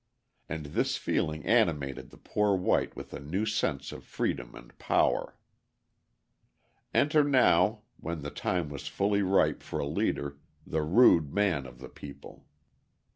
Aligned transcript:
And 0.49 0.65
this 0.65 0.97
feeling 0.97 1.45
animated 1.45 2.09
the 2.09 2.17
poor 2.17 2.55
white 2.57 2.95
with 2.95 3.13
a 3.13 3.19
new 3.19 3.45
sense 3.45 3.91
of 3.91 4.03
freedom 4.03 4.55
and 4.55 4.75
power. 4.79 5.37
Enter 6.91 7.23
now, 7.23 7.83
when 7.97 8.23
the 8.23 8.31
time 8.31 8.67
was 8.71 8.87
fully 8.87 9.21
ripe 9.21 9.61
for 9.61 9.77
a 9.77 9.85
leader, 9.85 10.39
the 10.65 10.81
rude 10.81 11.31
man 11.31 11.67
of 11.67 11.77
the 11.77 11.87
people. 11.89 12.47